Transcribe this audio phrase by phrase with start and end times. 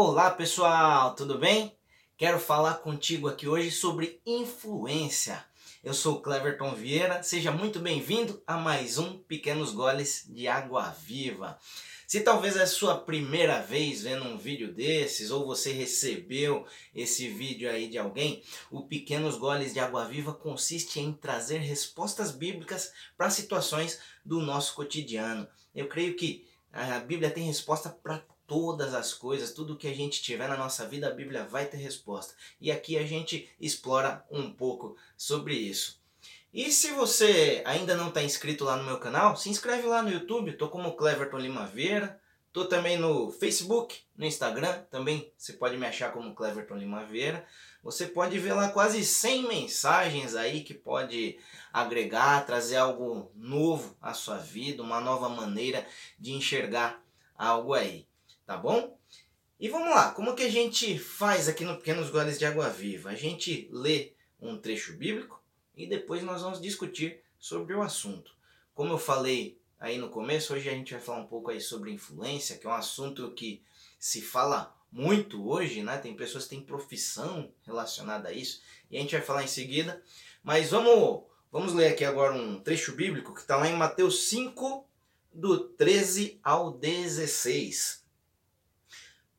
[0.00, 1.76] Olá pessoal, tudo bem?
[2.16, 5.44] Quero falar contigo aqui hoje sobre influência.
[5.82, 11.58] Eu sou Cleverton Vieira, seja muito bem-vindo a mais um Pequenos Goles de Água Viva.
[12.06, 17.26] Se talvez é a sua primeira vez vendo um vídeo desses, ou você recebeu esse
[17.26, 18.40] vídeo aí de alguém,
[18.70, 24.76] o Pequenos Goles de Água Viva consiste em trazer respostas bíblicas para situações do nosso
[24.76, 25.48] cotidiano.
[25.74, 30.22] Eu creio que a Bíblia tem resposta para todas as coisas, tudo que a gente
[30.22, 32.34] tiver na nossa vida, a Bíblia vai ter resposta.
[32.58, 36.00] E aqui a gente explora um pouco sobre isso.
[36.52, 40.10] E se você ainda não está inscrito lá no meu canal, se inscreve lá no
[40.10, 42.18] YouTube, tô como Cleverton Lima Vieira,
[42.50, 47.46] tô também no Facebook, no Instagram, também você pode me achar como Cleverton Lima Vieira.
[47.84, 51.38] Você pode ver lá quase 100 mensagens aí que pode
[51.70, 55.86] agregar, trazer algo novo à sua vida, uma nova maneira
[56.18, 57.02] de enxergar
[57.36, 58.07] algo aí
[58.48, 58.98] tá bom?
[59.60, 63.10] E vamos lá, como que a gente faz aqui no Pequenos Goles de Água Viva?
[63.10, 65.38] A gente lê um trecho bíblico
[65.76, 68.34] e depois nós vamos discutir sobre o assunto.
[68.72, 71.92] Como eu falei aí no começo, hoje a gente vai falar um pouco aí sobre
[71.92, 73.62] influência, que é um assunto que
[73.98, 75.98] se fala muito hoje, né?
[75.98, 80.02] Tem pessoas que têm profissão relacionada a isso, e a gente vai falar em seguida.
[80.42, 84.88] Mas vamos, vamos ler aqui agora um trecho bíblico que está lá em Mateus 5,
[85.34, 88.07] do 13 ao 16.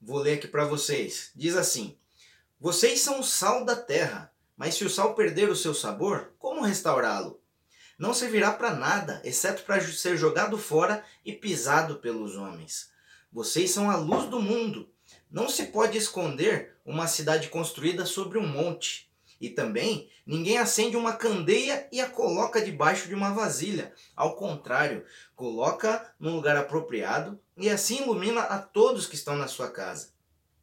[0.02, 1.32] Vou ler aqui para vocês.
[1.36, 1.98] Diz assim:
[2.60, 6.62] Vocês são o sal da terra, mas se o sal perder o seu sabor, como
[6.62, 7.42] restaurá-lo?
[7.98, 12.90] Não servirá para nada, exceto para ser jogado fora e pisado pelos homens.
[13.32, 14.90] Vocês são a luz do mundo.
[15.30, 19.09] Não se pode esconder uma cidade construída sobre um monte.
[19.40, 23.94] E também, ninguém acende uma candeia e a coloca debaixo de uma vasilha.
[24.16, 29.70] Ao contrário, coloca num lugar apropriado e assim ilumina a todos que estão na sua
[29.70, 30.12] casa.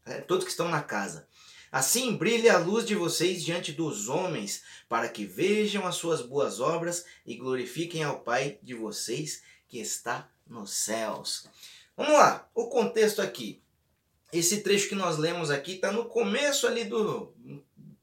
[0.04, 1.26] É, todos que estão na casa.
[1.72, 6.60] Assim brilhe a luz de vocês diante dos homens, para que vejam as suas boas
[6.60, 11.48] obras e glorifiquem ao Pai de vocês que está nos céus.
[11.96, 13.60] Vamos lá, o contexto aqui.
[14.32, 17.32] Esse trecho que nós lemos aqui está no começo ali do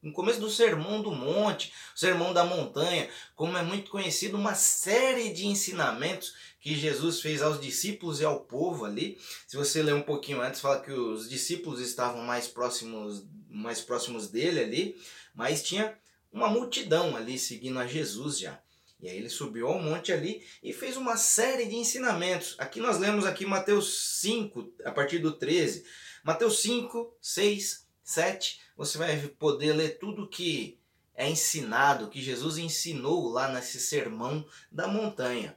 [0.04, 5.32] no começo do Sermão do Monte, Sermão da Montanha, como é muito conhecido, uma série
[5.32, 9.18] de ensinamentos que Jesus fez aos discípulos e ao povo ali.
[9.46, 14.28] Se você ler um pouquinho antes, fala que os discípulos estavam mais próximos, mais próximos
[14.28, 15.02] dele ali,
[15.34, 15.96] mas tinha
[16.30, 18.60] uma multidão ali seguindo a Jesus já.
[19.00, 22.56] E aí ele subiu ao monte ali e fez uma série de ensinamentos.
[22.58, 25.84] Aqui nós lemos aqui Mateus 5, a partir do 13.
[26.22, 30.78] Mateus 5, 6, 7 você vai poder ler tudo que
[31.14, 35.56] é ensinado, que Jesus ensinou lá nesse sermão da montanha.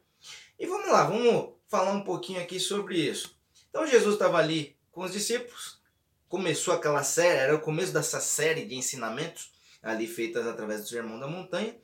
[0.59, 3.35] E vamos lá, vamos falar um pouquinho aqui sobre isso.
[3.69, 5.81] Então Jesus estava ali com os discípulos,
[6.27, 9.51] começou aquela série, era o começo dessa série de ensinamentos
[9.81, 11.75] ali feitas através do sermão da montanha,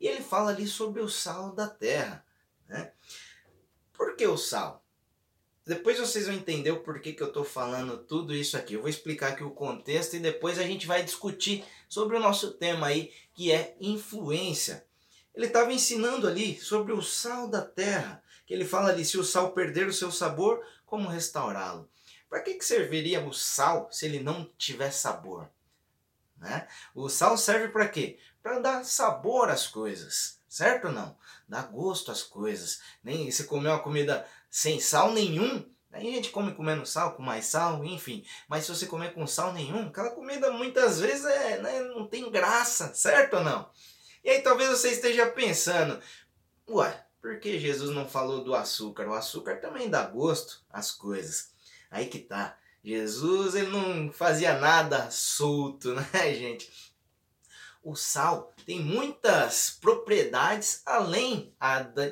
[0.00, 2.24] e ele fala ali sobre o sal da terra.
[2.68, 2.92] Né?
[3.92, 4.81] Por que o sal?
[5.64, 8.74] Depois vocês vão entender o porquê que eu estou falando tudo isso aqui.
[8.74, 12.52] Eu vou explicar aqui o contexto e depois a gente vai discutir sobre o nosso
[12.52, 14.84] tema aí, que é influência.
[15.34, 19.24] Ele estava ensinando ali sobre o sal da terra, que ele fala ali, se o
[19.24, 21.88] sal perder o seu sabor, como restaurá-lo?
[22.28, 25.48] Para que, que serviria o sal se ele não tiver sabor?
[26.36, 26.66] Né?
[26.94, 28.18] O sal serve para quê?
[28.42, 31.16] Para dar sabor às coisas, certo ou não?
[31.48, 32.80] Dar gosto às coisas.
[33.02, 37.22] Nem se comer uma comida sem sal nenhum, aí a gente come comendo sal, com
[37.22, 38.22] mais sal, enfim.
[38.46, 42.30] Mas se você comer com sal nenhum, aquela comida muitas vezes é, né, não tem
[42.30, 43.70] graça, certo ou não?
[44.22, 45.98] E aí talvez você esteja pensando,
[46.68, 49.08] ué, por que Jesus não falou do açúcar?
[49.08, 51.52] O açúcar também dá gosto às coisas.
[51.90, 52.58] Aí que tá.
[52.84, 56.70] Jesus ele não fazia nada solto, né, gente?
[57.82, 61.54] O sal tem muitas propriedades além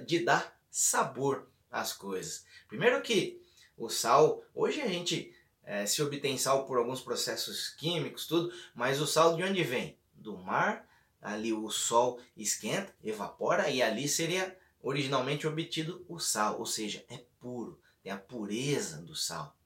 [0.07, 2.45] de dar sabor às coisas.
[2.69, 3.41] Primeiro que
[3.77, 9.01] o sal, hoje a gente é, se obtém sal por alguns processos químicos, tudo, mas
[9.01, 9.99] o sal de onde vem?
[10.13, 10.87] Do mar,
[11.21, 17.25] ali o sol esquenta, evapora e ali seria originalmente obtido o sal, ou seja, é
[17.39, 19.57] puro, tem a pureza do sal.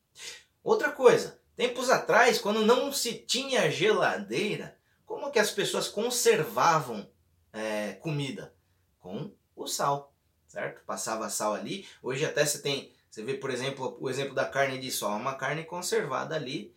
[0.63, 7.09] Outra coisa, tempos atrás, quando não se tinha geladeira, como que as pessoas conservavam
[7.53, 8.55] é, comida?
[8.99, 10.14] Com o sal,
[10.55, 10.85] certo?
[10.85, 11.87] Passava sal ali.
[12.01, 15.35] Hoje até você tem, você vê por exemplo o exemplo da carne de sol, uma
[15.35, 16.73] carne conservada ali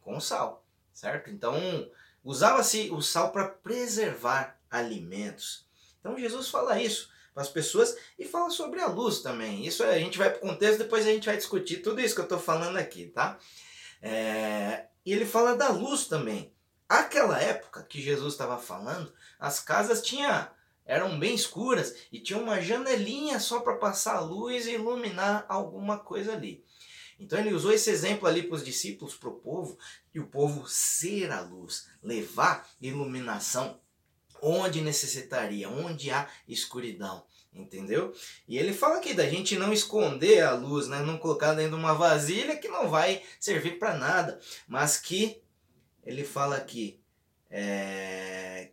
[0.00, 1.28] com sal, certo?
[1.28, 1.90] Então
[2.22, 5.66] usava-se o sal para preservar alimentos.
[5.98, 9.66] Então Jesus fala isso para as pessoas e fala sobre a luz também.
[9.66, 12.20] Isso a gente vai para o contexto, depois a gente vai discutir tudo isso que
[12.20, 13.38] eu estou falando aqui, tá?
[14.00, 16.54] É, e ele fala da luz também.
[16.88, 20.48] Aquela época que Jesus estava falando, as casas tinha,
[20.86, 25.98] eram bem escuras e tinha uma janelinha só para passar a luz e iluminar alguma
[25.98, 26.64] coisa ali.
[27.18, 29.78] Então ele usou esse exemplo ali para os discípulos, para o povo,
[30.14, 33.80] e o povo ser a luz, levar iluminação
[34.40, 37.24] onde necessitaria, onde há escuridão.
[37.52, 38.14] Entendeu?
[38.46, 41.00] E ele fala aqui da gente não esconder a luz, né?
[41.00, 45.40] não colocar dentro de uma vasilha que não vai servir para nada, mas que
[46.04, 47.00] ele fala aqui
[47.50, 48.72] é,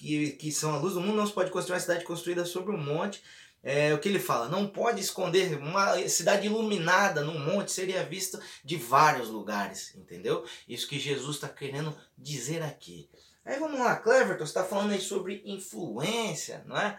[0.00, 2.74] que, que são a luz do mundo, não se pode construir uma cidade construída sobre
[2.74, 3.22] um monte.
[3.62, 4.48] É, o que ele fala?
[4.48, 10.44] Não pode esconder uma cidade iluminada num monte, seria vista de vários lugares, entendeu?
[10.66, 13.10] Isso que Jesus está querendo dizer aqui.
[13.44, 16.98] Aí vamos lá, Cleverton, você está falando aí sobre influência, não é?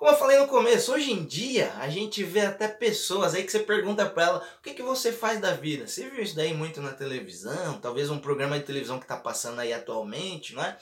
[0.00, 3.52] Como eu falei no começo, hoje em dia a gente vê até pessoas aí que
[3.52, 5.86] você pergunta para ela o que, que você faz da vida.
[5.86, 9.58] Você viu isso daí muito na televisão, talvez um programa de televisão que está passando
[9.58, 10.78] aí atualmente, não é?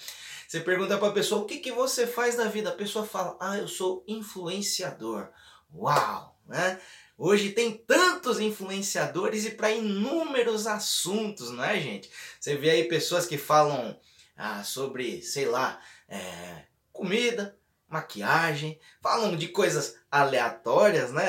[0.47, 2.69] Você pergunta para a pessoa o que, que você faz da vida.
[2.69, 5.27] A pessoa fala, ah, eu sou influenciador.
[5.75, 6.81] Uau, né?
[7.19, 12.09] Hoje tem tantos influenciadores e para inúmeros assuntos, não é, gente?
[12.39, 13.99] Você vê aí pessoas que falam
[14.37, 17.58] ah, sobre, sei lá, é, comida,
[17.89, 21.25] maquiagem, falam de coisas aleatórias, né?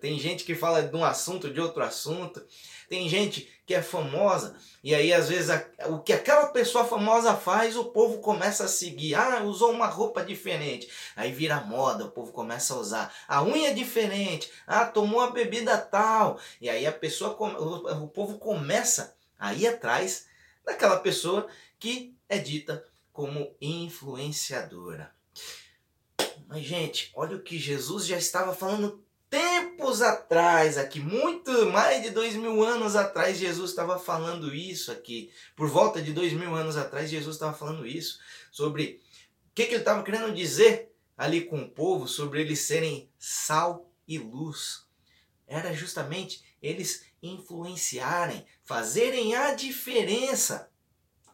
[0.00, 2.44] Tem gente que fala de um assunto, de outro assunto.
[2.88, 7.36] Tem gente que é famosa e aí às vezes a, o que aquela pessoa famosa
[7.36, 9.14] faz, o povo começa a seguir.
[9.14, 10.90] Ah, usou uma roupa diferente.
[11.14, 13.14] Aí vira moda, o povo começa a usar.
[13.28, 14.50] A unha é diferente.
[14.66, 16.40] Ah, tomou uma bebida tal.
[16.60, 20.26] E aí a pessoa, o, o povo começa a ir atrás
[20.64, 21.46] daquela pessoa
[21.78, 25.14] que é dita como influenciadora.
[26.48, 32.10] Mas, gente, olha o que Jesus já estava falando tempos atrás aqui, muito mais de
[32.10, 35.32] dois mil anos atrás, Jesus estava falando isso aqui.
[35.56, 38.18] Por volta de dois mil anos atrás, Jesus estava falando isso.
[38.50, 39.00] Sobre
[39.50, 43.90] o que, que ele estava querendo dizer ali com o povo, sobre eles serem sal
[44.06, 44.86] e luz.
[45.46, 50.70] Era justamente eles influenciarem, fazerem a diferença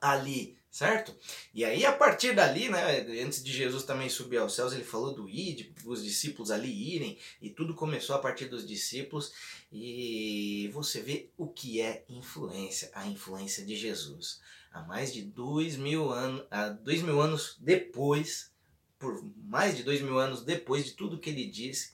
[0.01, 1.15] ali certo?
[1.55, 5.15] E aí a partir dali, né, antes de Jesus também subir aos céus, ele falou
[5.15, 9.33] do ir, os discípulos ali irem, e tudo começou a partir dos discípulos,
[9.73, 14.41] e você vê o que é influência, a influência de Jesus.
[14.73, 18.53] Há mais de dois mil anos, há dois mil anos depois,
[18.99, 21.93] por mais de dois mil anos depois de tudo que ele disse,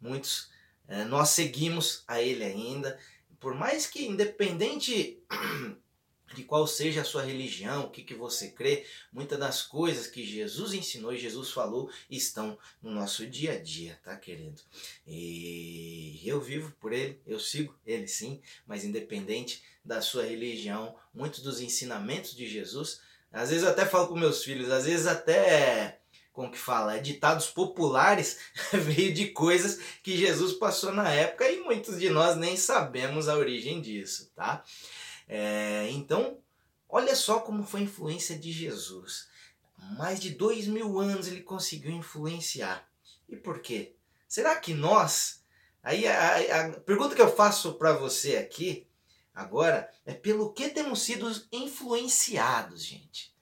[0.00, 0.50] muitos
[0.88, 2.98] eh, nós seguimos a ele ainda,
[3.38, 5.22] por mais que independente
[6.34, 10.24] de qual seja a sua religião, o que, que você crê, muitas das coisas que
[10.24, 14.60] Jesus ensinou e Jesus falou estão no nosso dia a dia, tá, querido?
[15.06, 21.40] E eu vivo por ele, eu sigo ele sim, mas independente da sua religião, muitos
[21.40, 23.00] dos ensinamentos de Jesus,
[23.32, 25.98] às vezes eu até falo com meus filhos, às vezes até
[26.32, 28.38] como que fala, ditados populares
[28.72, 33.36] veio de coisas que Jesus passou na época e muitos de nós nem sabemos a
[33.36, 34.62] origem disso, tá?
[35.28, 36.38] É, então,
[36.88, 39.28] olha só como foi a influência de Jesus.
[39.96, 42.88] Mais de dois mil anos ele conseguiu influenciar.
[43.28, 43.94] E por quê?
[44.26, 45.44] Será que nós.
[45.82, 48.86] Aí a, a pergunta que eu faço para você aqui
[49.34, 53.36] agora é pelo que temos sido influenciados, gente.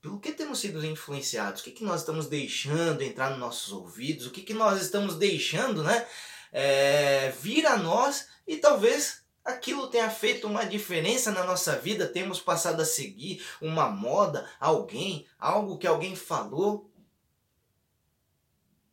[0.00, 1.60] Pelo que temos sido influenciados?
[1.60, 4.26] O que, que nós estamos deixando entrar nos nossos ouvidos?
[4.26, 6.06] O que, que nós estamos deixando né,
[6.52, 12.40] é, vir a nós e talvez aquilo tenha feito uma diferença na nossa vida, temos
[12.40, 16.90] passado a seguir uma moda, alguém, algo que alguém falou.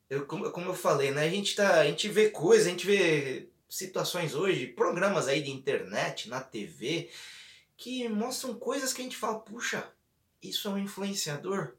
[0.09, 1.23] Eu, como, como eu falei, né?
[1.23, 5.49] A gente, tá, a gente vê coisas, a gente vê situações hoje, programas aí de
[5.49, 7.09] internet, na TV,
[7.75, 9.91] que mostram coisas que a gente fala, puxa,
[10.41, 11.73] isso é um influenciador.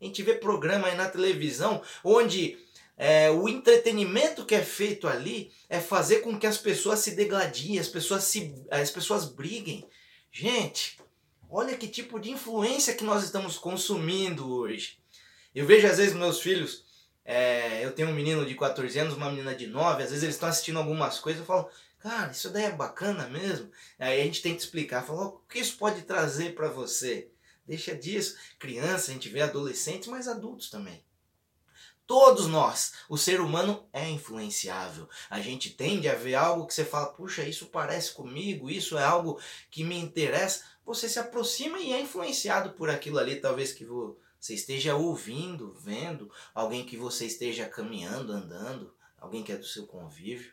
[0.00, 2.58] A gente vê programa aí na televisão onde
[2.96, 7.78] é, o entretenimento que é feito ali é fazer com que as pessoas se degladiem,
[7.78, 9.86] as pessoas, se, as pessoas briguem.
[10.32, 10.98] Gente,
[11.50, 14.98] olha que tipo de influência que nós estamos consumindo hoje.
[15.54, 16.84] Eu vejo às vezes meus filhos,
[17.24, 20.36] é, eu tenho um menino de 14 anos, uma menina de 9, às vezes eles
[20.36, 23.70] estão assistindo algumas coisas, eu falo, cara, isso daí é bacana mesmo.
[23.98, 27.28] Aí a gente tenta explicar, fala, o que isso pode trazer para você?
[27.66, 28.36] Deixa disso.
[28.58, 31.05] Criança, a gente vê adolescentes, mas adultos também.
[32.06, 35.08] Todos nós, o ser humano é influenciável.
[35.28, 39.02] A gente tende a ver algo que você fala, puxa, isso parece comigo, isso é
[39.02, 40.64] algo que me interessa.
[40.84, 46.30] Você se aproxima e é influenciado por aquilo ali, talvez que você esteja ouvindo, vendo,
[46.54, 50.52] alguém que você esteja caminhando, andando, alguém que é do seu convívio.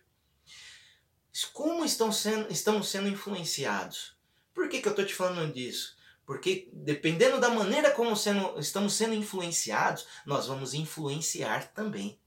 [1.54, 4.18] como estão sendo, estamos sendo influenciados?
[4.56, 5.96] Por que, que eu estou te falando disso?
[6.26, 12.20] Porque dependendo da maneira como sendo, estamos sendo influenciados, nós vamos influenciar também.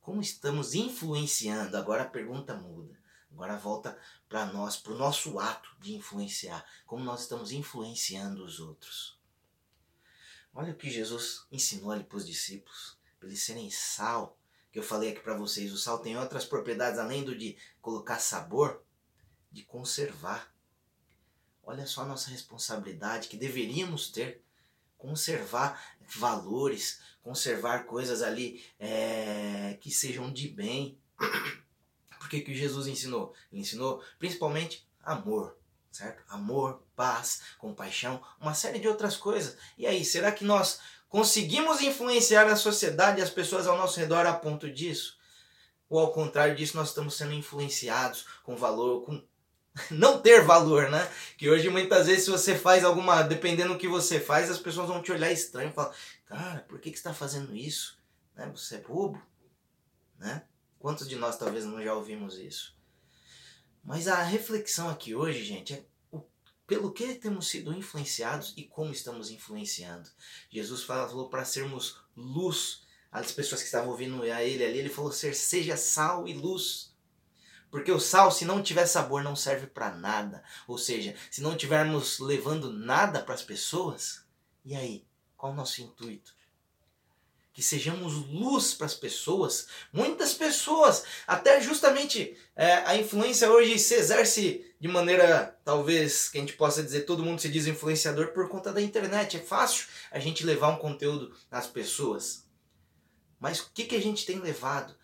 [0.00, 1.76] Como estamos influenciando?
[1.76, 2.98] Agora a pergunta muda.
[3.32, 6.64] Agora volta para nós, para o nosso ato de influenciar.
[6.86, 9.20] Como nós estamos influenciando os outros.
[10.54, 14.38] Olha o que Jesus ensinou ali para os discípulos, para eles serem sal.
[14.72, 18.18] Que eu falei aqui para vocês, o sal tem outras propriedades além do de colocar
[18.18, 18.82] sabor,
[19.52, 20.50] de conservar.
[21.66, 24.40] Olha só a nossa responsabilidade que deveríamos ter.
[24.96, 30.96] Conservar valores, conservar coisas ali é, que sejam de bem.
[32.20, 33.34] Porque que Jesus ensinou?
[33.52, 35.58] Ele ensinou principalmente amor,
[35.90, 36.22] certo?
[36.28, 39.56] Amor, paz, compaixão, uma série de outras coisas.
[39.76, 44.24] E aí, será que nós conseguimos influenciar a sociedade e as pessoas ao nosso redor
[44.24, 45.18] a ponto disso?
[45.88, 49.22] Ou ao contrário disso, nós estamos sendo influenciados com valor, com
[49.90, 51.10] não ter valor, né?
[51.36, 54.88] Que hoje muitas vezes se você faz alguma, dependendo do que você faz, as pessoas
[54.88, 55.94] vão te olhar estranho e falar,
[56.26, 57.98] cara, por que, que você está fazendo isso?
[58.34, 58.50] Né?
[58.54, 59.20] Você é bobo,
[60.18, 60.44] né?
[60.78, 62.76] Quantos de nós talvez não já ouvimos isso?
[63.82, 66.20] Mas a reflexão aqui hoje, gente, é o,
[66.66, 70.08] pelo que temos sido influenciados e como estamos influenciando.
[70.50, 72.84] Jesus falou para sermos luz.
[73.12, 76.95] As pessoas que estavam ouvindo a ele ali, ele falou ser seja sal e luz.
[77.70, 80.42] Porque o sal, se não tiver sabor, não serve para nada.
[80.66, 84.24] Ou seja, se não tivermos levando nada para as pessoas,
[84.64, 85.04] e aí?
[85.36, 86.34] Qual o nosso intuito?
[87.52, 89.68] Que sejamos luz para as pessoas.
[89.92, 96.40] Muitas pessoas, até justamente é, a influência hoje se exerce de maneira, talvez, que a
[96.40, 99.36] gente possa dizer, todo mundo se diz influenciador por conta da internet.
[99.38, 102.44] É fácil a gente levar um conteúdo às pessoas.
[103.38, 104.94] Mas o que, que a gente tem levado?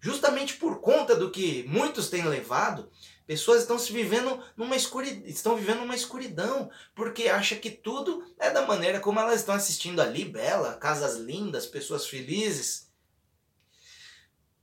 [0.00, 2.90] Justamente por conta do que muitos têm levado,
[3.26, 8.50] pessoas estão se vivendo numa escuridão, estão vivendo uma escuridão, porque acha que tudo é
[8.50, 12.88] da maneira como elas estão assistindo ali, bela, casas lindas, pessoas felizes.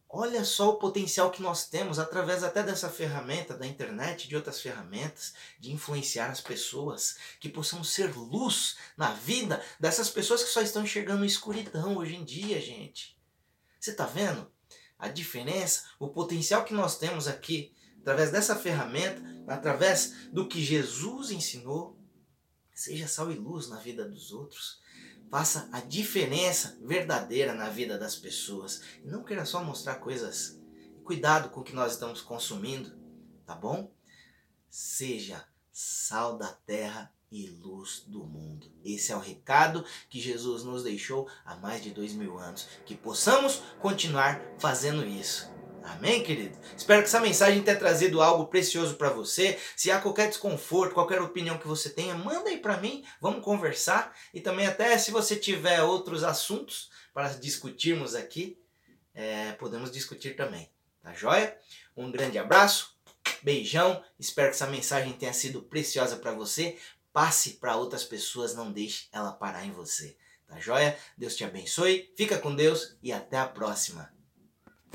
[0.08, 4.62] Olha só o potencial que nós temos através até dessa ferramenta da internet, de outras
[4.62, 10.62] ferramentas, de influenciar as pessoas, que possam ser luz na vida dessas pessoas que só
[10.62, 13.20] estão enxergando escuridão hoje em dia, gente.
[13.78, 14.55] Você está vendo?
[14.98, 21.32] A diferença, o potencial que nós temos aqui, através dessa ferramenta, através do que Jesus
[21.32, 22.00] ensinou,
[22.74, 24.82] seja sal e luz na vida dos outros.
[25.30, 28.82] Faça a diferença verdadeira na vida das pessoas.
[29.04, 30.60] Não queira só mostrar coisas.
[31.04, 32.98] Cuidado com o que nós estamos consumindo,
[33.46, 33.94] tá bom?
[34.70, 38.72] Seja sal da terra e luz do mundo.
[38.84, 42.68] Esse é o recado que Jesus nos deixou há mais de dois mil anos.
[42.86, 45.54] Que possamos continuar fazendo isso.
[45.86, 46.58] Amém, querido?
[46.76, 49.60] Espero que essa mensagem tenha trazido algo precioso para você.
[49.76, 54.16] Se há qualquer desconforto, qualquer opinião que você tenha, manda aí para mim, vamos conversar.
[54.34, 58.58] E também até se você tiver outros assuntos para discutirmos aqui,
[59.14, 60.70] é, podemos discutir também.
[61.04, 61.56] Tá joia?
[61.96, 62.98] Um grande abraço,
[63.44, 64.04] beijão.
[64.20, 66.80] Espero que essa mensagem tenha sido preciosa para você
[67.16, 70.18] passe para outras pessoas, não deixe ela parar em você.
[70.46, 71.00] Tá joia?
[71.18, 74.14] Deus te abençoe, fica com Deus e até a próxima.